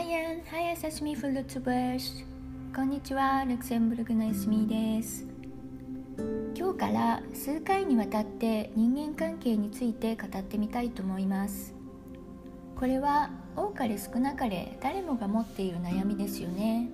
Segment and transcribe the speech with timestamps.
[0.00, 2.00] Moyen, Hi Sesame for Lutzburg
[2.74, 5.26] こんにちは、ルクセンブルクのエスミです。
[6.56, 11.74] 今日から数回にわたって人間関係について語ってみたいと思います。
[12.76, 16.88] これは多かれ少なかれ誰もが持っている悩みですよね。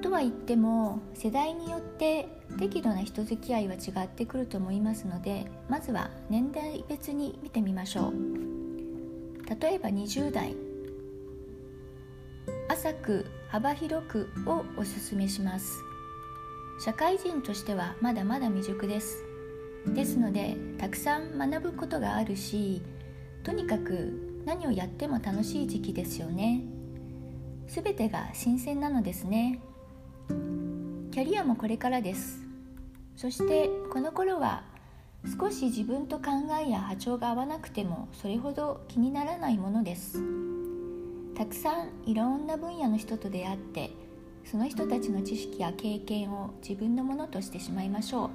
[0.00, 2.26] とは言っても世代によって
[2.58, 8.14] 適度な人付き合いは違ってくると思いますのでまずは年代別に見てみましょう。
[9.60, 10.67] 例えば20代。
[12.78, 15.82] 浅く幅広くをおすすめします。
[16.78, 19.24] 社会人としてはまだまだ未熟です。
[19.84, 22.80] ですのでたくさん学ぶことがあるし
[23.42, 26.62] とにかく何をやっても楽しい時期ですよね。
[27.66, 29.58] 全てが新鮮なのですね。
[30.28, 32.46] キャリアもこれからです。
[33.16, 34.62] そしてこの頃は
[35.36, 36.26] 少し自分と考
[36.64, 40.22] えや波長が合わなくてもそれほど気にならないものです。
[41.38, 43.92] たくさんいろんな分野の人と出会って
[44.44, 48.30] その人たちの知識や経験を自分のものとしてしまいましょう。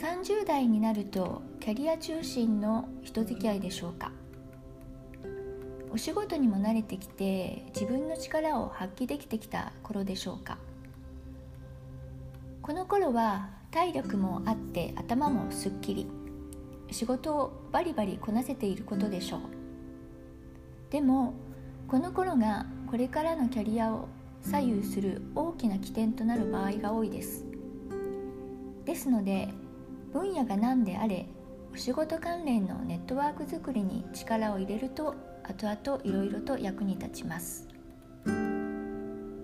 [0.00, 4.10] 30代になるとキャリア中心の人付き合いでしょうか。
[5.92, 10.56] お仕事にも慣れてきて自分の力を発揮できてきた頃でしょうか。
[12.62, 16.06] この頃は体力もあって頭もすっきり。
[16.90, 19.53] 仕事をバリバリこなせていることでしょう。
[20.94, 21.34] でも
[21.88, 24.06] この頃がこれからのキャリアを
[24.42, 27.44] 左右する大きな起点となる場合が多いです。
[28.84, 29.48] ですので
[30.12, 31.26] 分野が何であれ
[31.72, 37.66] お仕事関連のネットワーク作りに力を入れると後々いろいろと役に立ちます。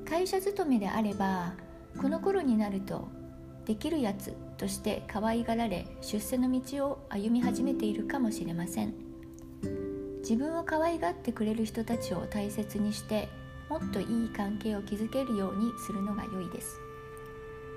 [0.09, 1.55] 会社勤めであれば
[2.01, 3.09] この頃になると
[3.67, 9.90] できるやつとして可愛がられ出世の道を歩み始めているかもしれません。
[10.21, 13.28] 自分を可愛がってくれる人たちを大切にして
[13.69, 16.81] もっといい関係を築けるようにするのが良いです。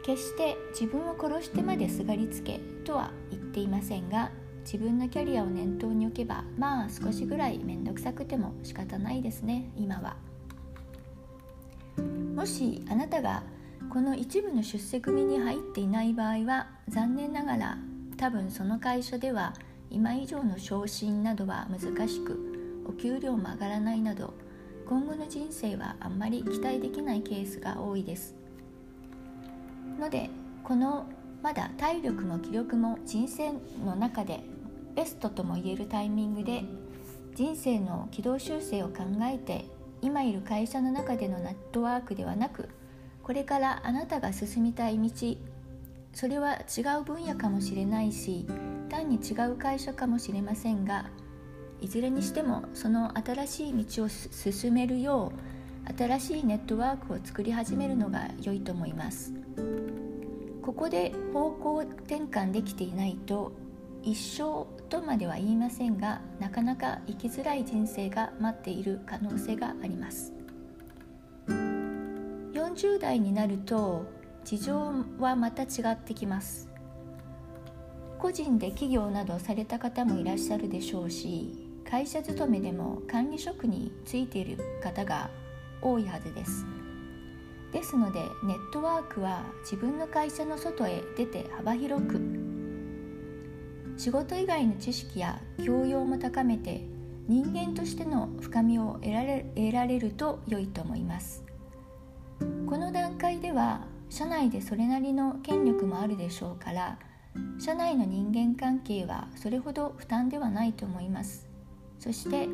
[0.04, 4.32] 決して自分を殺してまですがりつけとは言っていませんが
[4.66, 10.18] 自分のキャリアを念頭に置けばまあ少しぐらい面倒くさくても仕方ないですね今は。
[12.36, 13.44] もしあなたが
[13.90, 17.78] この一部の出世組に入っていない場合は残念ながら
[18.18, 19.54] 多分その会社では
[19.90, 24.34] 今以上の昇進などは難しくお給料も上がらないなど
[24.88, 28.36] 今後の人生はあんまり期待できないケースが多いです。
[30.00, 30.30] ので
[30.64, 31.06] この
[31.42, 33.54] まだ体力も気力も人生
[33.86, 34.42] の中で
[34.96, 36.64] ベストとも言えるタイミングで
[37.36, 39.66] 人生の軌道修正を考えて
[40.02, 42.70] 今いる会社の中でのネットワークではなく
[43.24, 45.38] これからあなたが進みたい道
[46.14, 48.46] それは違う分野かもしれないし
[48.94, 51.10] 単に違う会社かもしれませんが
[51.82, 55.34] いずれにしてもその新しい道を進めるよ
[55.90, 59.34] う新しいネットワークを作り始めるのが良いと思います。
[60.62, 63.52] ここで方向転換できていないと
[64.02, 70.32] 一生とまでは言いませんがなかなか生きづらい人生が待っている可能性があります。
[71.48, 74.06] 40代になると
[74.46, 76.73] 事情はまた違ってきます。
[78.24, 81.52] 個人で企業などされた方もいらっしゃるでしょうし
[81.84, 85.30] 会社勤めでも管理職についている方が
[85.82, 86.66] 多いはずです。
[87.74, 92.22] ですのでネットワークは自分の会社の外へ出て幅広く
[93.98, 96.82] 仕事以外の知識や教養も高めて
[97.28, 101.44] 人間としての深みを得られ得られると良いと思います。
[102.40, 106.98] この段階では社内でそれなりの権力もあるでしょうから
[107.60, 111.48] 社内の人間関係はそれほど負担ではないと思います。
[112.00, 112.48] そして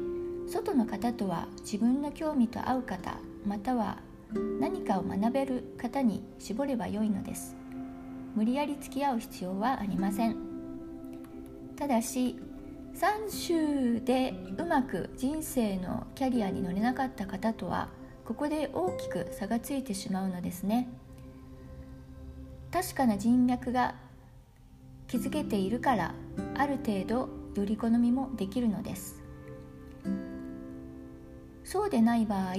[0.48, 3.98] 外の方とは自分の興味と合う方または
[4.60, 7.56] 何かを学べる方に絞ればよいのです。
[8.36, 10.38] 無理やり付き合う必要はありません。
[11.76, 12.38] ただし
[12.94, 17.90] 3週でうまく人生のキャリアに乗れなかった方とは
[18.26, 20.90] ここで大きく差がついてしまうのですね。
[22.72, 23.96] 確かな人脈が
[25.10, 26.14] 築けているから
[26.56, 29.22] ある程度より好みもできるのです。
[31.64, 32.54] そうでない場合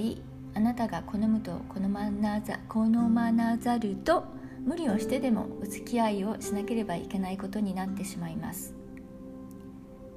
[0.53, 4.25] あなたが好むと好まなざ好まなざると
[4.65, 8.75] 無理をしてでもお付き合いをしなければいけないことになってしまいます。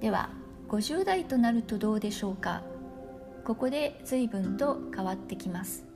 [0.00, 0.30] では
[0.68, 2.62] 50代となるとどうでしょうか？
[3.44, 5.86] ここで随分と変わってきます。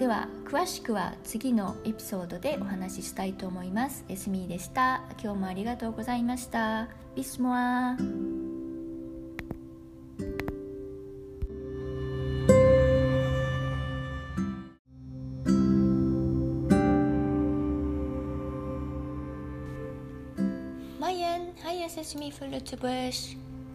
[0.00, 4.02] では詳しくは次のエピソードでお話ししたいと思います。
[4.08, 5.02] エスミーでした。
[5.22, 6.88] 今日もありがとうございました。
[7.14, 7.98] ビスモア。
[20.98, 21.20] マイ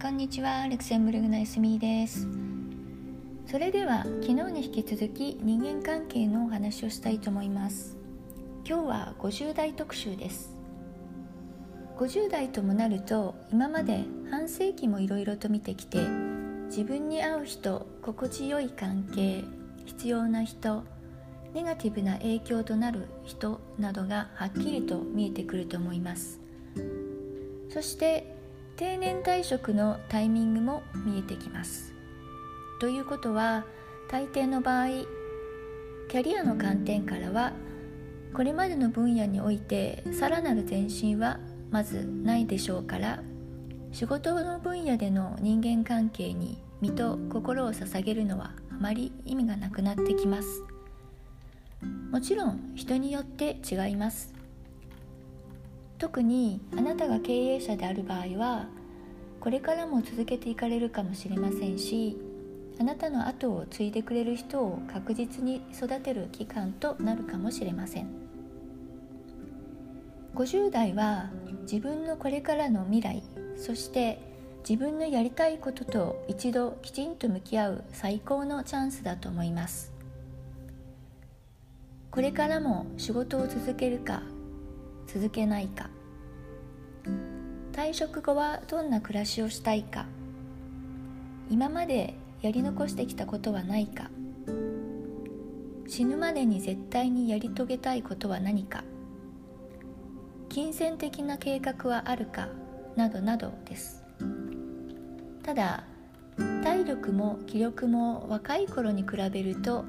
[0.01, 0.67] こんにちは。
[0.67, 2.44] ルクセンブルグのエスミーです。
[3.47, 7.95] それでは、昨日に引き続き人間関係のお話をしたいと思います。
[8.67, 10.55] 今日は50代特集です。
[11.97, 15.99] 50代ともなると、今まで半世紀もいろいろと見てきて、
[16.67, 19.43] 自分に合う人、心地よい関係、
[19.85, 20.83] 必要な人、
[21.55, 26.41] ネガティブな影響となる人などがはっきりと見えてくると思います
[27.69, 28.35] そして
[28.75, 31.94] 定年退職のタイミングも見えてきます
[32.79, 33.65] ということは
[34.09, 34.87] 大抵の場合
[36.09, 37.53] キャリアの観点からは
[38.33, 41.39] これまでの分野においてさらなる前進は
[41.71, 43.21] まずないでしょうから
[43.91, 50.63] 仕事の分野での人間関係に身と心を捧げるのはあまり意味がなくなってきます。
[52.11, 54.33] もちろん人によって違います。
[55.97, 58.67] 特にあなたが経営者である場合は
[59.39, 62.17] これからも続けていかれるかもしれませんし
[62.79, 68.07] あなたの後を継いでくれる人を確実に育てる期間となるかもしれません。
[70.35, 71.29] 50代は
[71.61, 73.23] 自分のこれからの未来
[73.55, 74.19] そして
[74.67, 79.95] 自分のやりたいことと一度きちんと向き合う最高のチャンスだと思います。
[82.15, 84.23] これからも仕事を続けるか
[85.05, 85.89] 続けないか
[87.73, 90.05] 退職後はどんな暮らしをしたいか
[91.49, 92.13] 今まで
[92.45, 94.11] やり残してきたことはないか。
[95.87, 98.83] 死ぬまでに絶対にやり遂げたいことは何か。
[100.47, 102.49] 金銭的な計画はあるか
[102.95, 104.03] などなどです。
[105.41, 105.85] ただ
[106.63, 109.83] 体力も気力も若い頃に比べると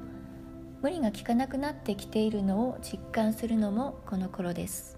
[0.81, 4.97] 無理が効かなくなってきているのを実感するのもこの頃です。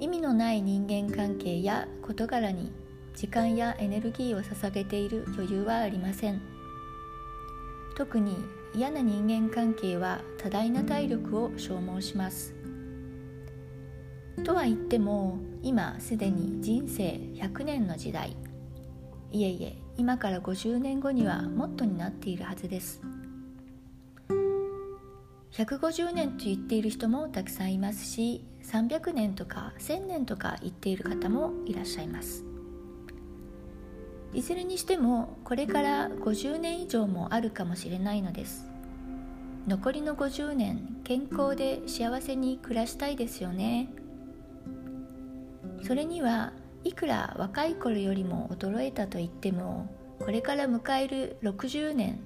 [0.00, 2.72] 意味のない人間関係や事柄に
[3.14, 6.40] 時間やエネルギーを捧げている余裕はありません。
[7.96, 8.36] 特に
[8.74, 12.54] 嫌な人間関係は多大な体力を消耗します。
[14.44, 18.36] とは言っても今すでに人生100年の時代。
[19.30, 23.00] いえいえ今から50年後にはもっとになっているはずです。
[25.52, 32.53] 150年と言っている人もたくさんいますし300年とか1000年とか言っている方もいらっしゃいます。
[34.34, 38.68] いずれにしてもこれから50年以上もあるかもしれないのです。
[39.66, 43.88] 残りの50年健康で幸せに暮らしたいですよね。
[45.82, 46.52] それには
[46.82, 49.88] いくら若い頃よりも衰えたと言っても
[50.18, 52.20] これから迎える60年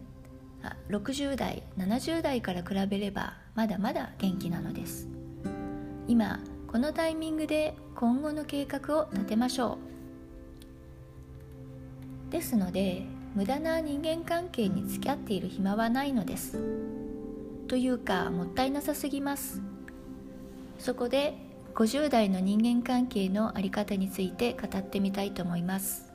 [0.62, 5.08] あ60代70代から比べればまだまだ元気なのです。
[6.08, 9.97] 今このタイミングで今後の計画を立てましょう。
[12.30, 13.04] ですので
[13.34, 16.58] 無駄な人間関係に付き合っている暇はないのです。
[17.68, 19.62] というかもったいなさすぎます。
[20.78, 21.34] そこで
[21.74, 26.07] 50代の人間関係の在り方について語ってみたいと思います。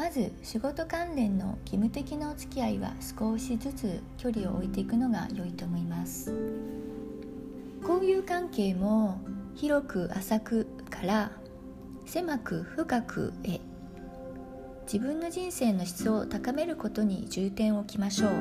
[0.00, 6.32] まず仕事関連の義務的なお付き合いは少しずつ距離を置いていくのが良いと思います。
[7.82, 9.20] 交友関係も
[9.54, 11.32] 広く浅くから
[12.06, 13.60] 狭く深くへ
[14.90, 18.32] 自分の人生の質を高めることに重点を置きましょう。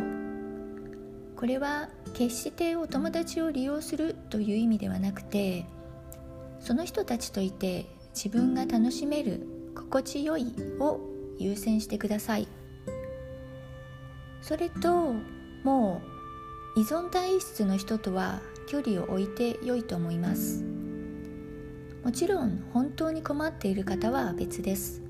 [1.35, 5.65] これは決してお友達を利用するという意味ではなくて
[6.61, 7.85] その人たちといて
[8.15, 12.47] 自分が楽しめる心地よいを優先してください。
[14.41, 15.13] それと
[15.63, 16.01] も
[16.75, 20.63] う依存体質の人とは距離を置いて良いと思います。
[22.03, 25.01] もちろん本当に困っている方は別です。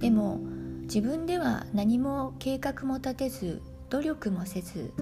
[0.00, 0.40] でも
[0.82, 4.92] 自分では何も計画も立てず努力もせず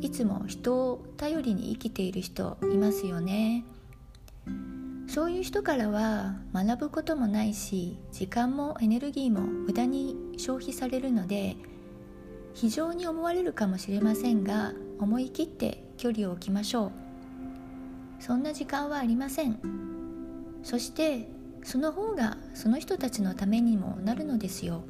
[0.00, 3.64] いつも人を頼りに生きている人いますよね。
[5.12, 11.54] そういう人からは学ぶこともないし時間もエネルギーも無駄に消費されるので
[12.54, 16.92] 非常に思われるかもしれませんが思い切って距離を置きましょう。
[18.20, 19.58] そんな時間はありません。
[20.62, 21.28] そして
[21.62, 24.82] その方がその人たちのためにもなるのですよ。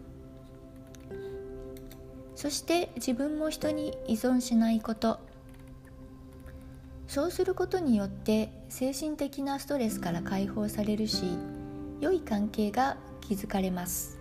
[2.37, 5.19] そして自分も人に依存しないこと。
[7.12, 11.37] そうすることによって精神的なストレスから解放されるし
[12.00, 12.97] 良い関係が
[13.28, 14.19] 築かれます。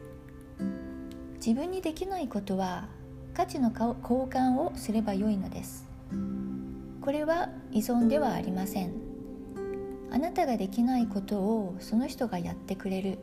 [1.35, 2.89] 自分にできないことは
[3.33, 5.87] 価値の交換をすればよいのです。
[6.99, 8.91] これは依存ではありません。
[10.11, 13.19] あなたができないことをその人がやってくれる。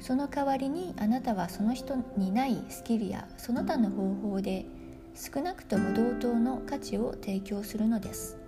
[0.00, 4.66] その代わりにあなたはその人にないスキルやその他の方法で
[5.14, 8.42] 少なくとも同等の価値を提供するのです。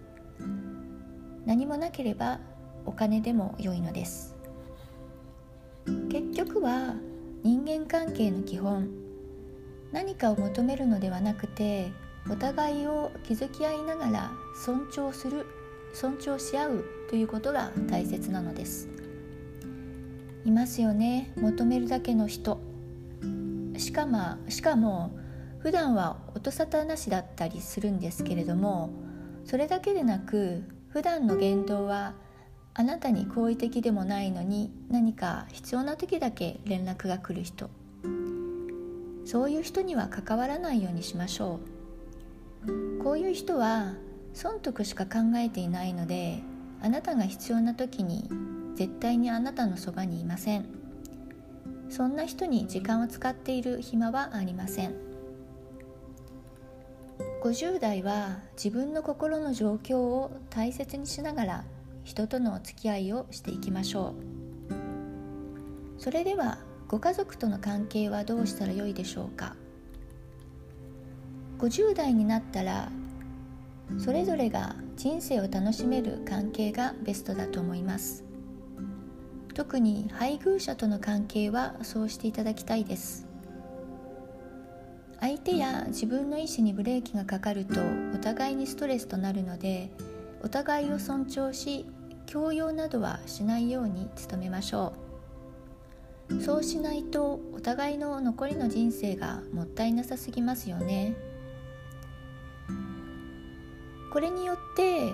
[1.45, 2.41] 何もなければ
[2.85, 4.35] お金でも良いのです。
[6.11, 6.95] 結局は
[7.43, 8.89] 人間関係の基本。
[9.93, 11.93] 何かを求めるのではなくて
[12.29, 14.31] お互いを気づき合いながら
[14.65, 15.47] 尊重する
[15.95, 18.89] 尊重し合うということが大切なのです。
[20.45, 21.33] いますよね。
[21.37, 22.61] 求めるだけの人。
[23.79, 25.17] しかもしかも
[25.59, 28.91] 普段は音沙汰なしだったりするんですけれども
[29.47, 32.15] それだけでなく普段の言動は
[32.75, 37.71] あなたに好意的でもないのに何か必要な時だけ連絡が来る人。
[39.25, 41.61] そういう人には関わらないようにしましょ
[42.67, 43.03] う。
[43.03, 43.95] こういう人は
[44.35, 46.43] 損得しか考えていないので
[46.83, 48.29] あなたが必要な時に
[48.75, 50.67] 絶対にあなたのそばにいません。
[51.89, 55.06] そんな人に時間を使っている暇はありません。
[57.47, 61.65] 50代は自分の心の状況を大切にしながら
[62.03, 64.17] 人とのお付き合いをしていきましょ
[66.01, 66.03] う。
[66.03, 69.55] それではご家族との関係はどうしたらよいでしょうか
[71.61, 72.91] ？50代になったら
[73.97, 78.25] それぞれが人生を楽しめる関係がベストだと思います。
[79.55, 83.26] 特に配偶者との関係はそうしていただきたいです。
[85.21, 87.81] 相手や自分の意思にブレーキがかかると
[88.15, 89.91] お互いにストレスとなるので
[90.43, 91.87] お互いを尊重し
[92.27, 94.93] 強要などはしないように努めましょ
[96.31, 96.43] う。
[96.43, 101.15] そうしないとお互いの残りの人生がもったいなさすぎますよね。
[104.13, 105.13] これによって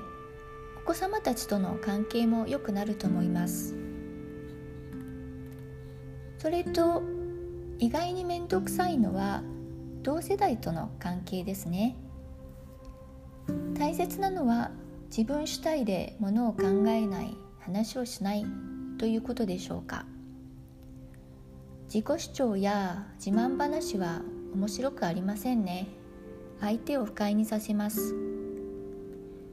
[0.82, 3.74] お子様たちとの関係も良くなると思います。
[6.38, 7.02] それと
[7.78, 9.42] 意外に面倒くさいのは
[10.02, 11.96] 同世代との関係ですね。
[13.78, 14.70] 大切なのは
[15.16, 18.44] 自分主体でものを考えない話をしない
[18.98, 20.06] ということでしょうか。
[21.86, 24.22] 自己主張や自慢話は
[24.54, 25.88] 面白くありませんね。
[26.60, 28.14] 相手を不快にさせます。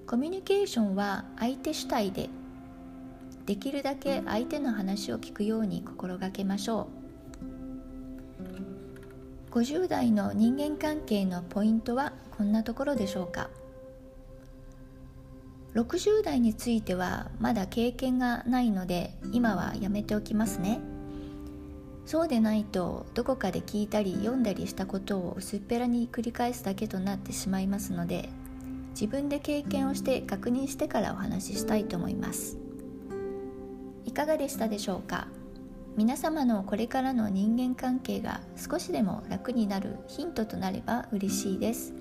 [0.07, 2.29] コミュニケーションは相手主体で
[3.45, 6.98] できるだけ相手の話を聞くように心がけましょう。
[9.51, 13.49] 50代の人間関係のポイントはこんなところでしょうか
[15.73, 20.79] ？60代についてはまだ経験がないので今はやめておきますね。
[22.05, 28.29] そうでないとどこかで聞いたり読んだりしたことを薄っぺらに繰り返すだけとなってしまいますので
[28.91, 32.57] 自分で経験をして確認してからお話ししたいと思います。
[34.05, 35.27] いかがでしたでしょうか？
[35.99, 41.93] 皆様のこれからの人間関係が少しでも楽になるヒントとなれば嬉しいです。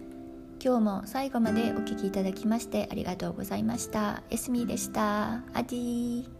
[0.64, 4.22] 今日も最後までお聴きいただきましてありがとうございました。
[4.30, 5.42] エスミーでした。
[5.52, 6.37] アディ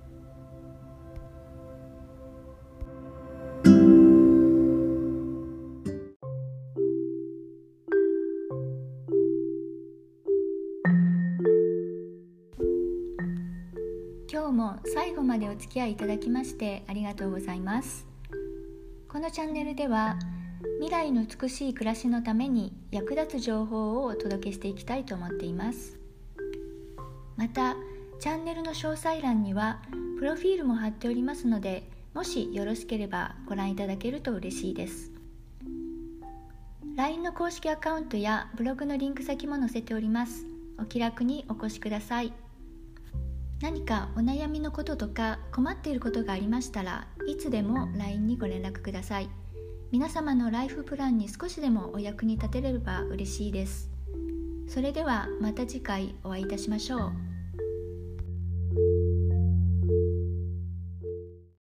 [14.59, 18.09] も最後までお付き合いいただきましてありがとうございます。
[19.09, 20.19] このチャンネルでは
[20.81, 25.97] 未来の美しい暮らしのために役立つ情報をお届けしていきたいと思っています。
[27.37, 27.77] また
[28.19, 29.79] チャンネルの詳細欄には
[30.19, 35.13] プロフィールも貼っておりますのでもしよろしければご覧いただけると嬉しいです。
[36.97, 40.47] LINE の公式アカウントやブログのリンク先も載せております。
[40.81, 42.33] お気楽にお越しください。
[43.61, 49.29] 何かお悩みのこととか困っていることがありましたらいつでも LINE にご連絡ください。
[49.91, 53.91] 皆様のライフプランに少しでもお役に立てれば嬉しいです。
[54.69, 57.28] それではまた次回お会いいたしましょう。